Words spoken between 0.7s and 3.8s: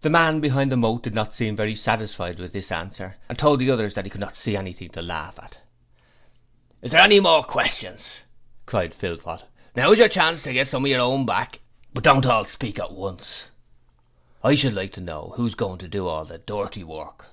the moat did not seem very satisfied with this answer, and told the